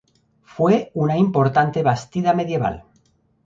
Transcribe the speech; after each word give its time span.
Fue 0.41 0.89
una 0.95 1.15
importante 1.15 1.83
bastida 1.83 2.33
medieval. 2.33 2.85